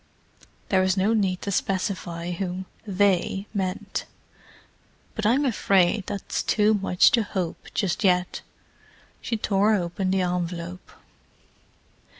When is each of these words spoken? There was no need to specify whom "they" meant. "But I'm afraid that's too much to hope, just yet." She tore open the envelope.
There 0.69 0.81
was 0.81 0.97
no 0.97 1.13
need 1.13 1.43
to 1.43 1.51
specify 1.51 2.31
whom 2.31 2.65
"they" 2.87 3.45
meant. 3.53 4.05
"But 5.13 5.27
I'm 5.27 5.45
afraid 5.45 6.07
that's 6.07 6.41
too 6.41 6.73
much 6.73 7.11
to 7.11 7.21
hope, 7.21 7.67
just 7.75 8.03
yet." 8.03 8.41
She 9.21 9.37
tore 9.37 9.75
open 9.75 10.09
the 10.09 10.21
envelope. 10.21 10.91